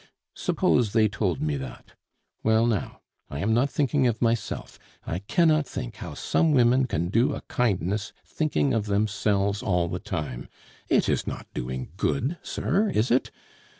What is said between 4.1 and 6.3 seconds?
myself. I cannot think how